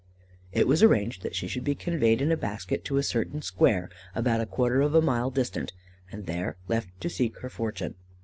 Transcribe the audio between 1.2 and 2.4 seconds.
that she should be conveyed in a